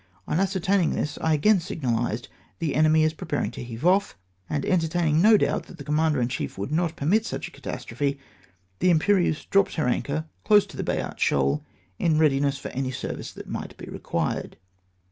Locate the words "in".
6.19-6.27, 11.99-12.17